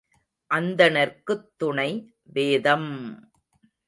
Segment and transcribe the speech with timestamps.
[0.51, 1.89] அந்தணர்க்குத் துணை
[2.29, 2.89] வேதம்!